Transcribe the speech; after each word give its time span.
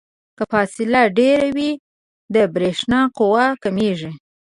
که 0.37 0.43
فاصله 0.51 1.01
ډیره 1.17 1.47
وي 1.57 1.71
د 2.33 2.35
برېښنا 2.53 3.01
قوه 3.17 3.45
کمیږي. 3.63 4.11